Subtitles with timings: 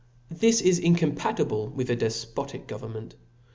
[0.31, 3.13] This is incompatible with a defpotic government.